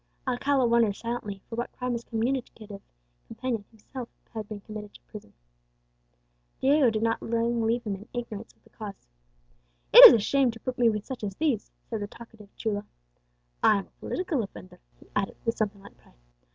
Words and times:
Alcala 0.27 0.65
wondered 0.65 0.95
silently 0.95 1.43
for 1.47 1.55
what 1.57 1.71
crime 1.73 1.93
his 1.93 2.03
communicative 2.03 2.81
companion 3.27 3.61
had 3.69 3.81
himself 3.81 4.09
been 4.49 4.59
committed 4.61 4.95
to 4.95 5.01
prison. 5.01 5.31
Diego 6.59 6.89
did 6.89 7.03
not 7.03 7.21
long 7.21 7.61
leave 7.61 7.83
him 7.83 7.93
in 7.93 8.07
ignorance 8.11 8.51
of 8.55 8.63
the 8.63 8.71
cause. 8.71 9.05
"It 9.93 10.03
is 10.07 10.13
a 10.13 10.17
shame 10.19 10.49
to 10.49 10.59
put 10.59 10.79
me 10.79 10.89
with 10.89 11.05
such 11.05 11.23
as 11.23 11.35
these," 11.35 11.69
said 11.87 12.01
the 12.01 12.07
talkative 12.07 12.49
chulo; 12.55 12.85
"I 13.61 13.75
am 13.77 13.85
a 13.89 13.99
political 13.99 14.41
offender," 14.41 14.79
he 14.99 15.05
added, 15.15 15.37
with 15.45 15.55
something 15.55 15.83
like 15.83 15.95
pride. 15.99 16.17